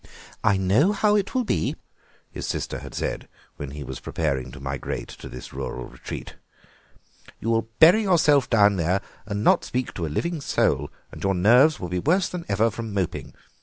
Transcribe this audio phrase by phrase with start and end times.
[0.43, 1.75] "I know how it will be,"
[2.31, 6.37] his sister had said when he was preparing to migrate to this rural retreat;
[7.39, 11.35] "you will bury yourself down there and not speak to a living soul, and your
[11.35, 13.35] nerves will be worse than ever from moping.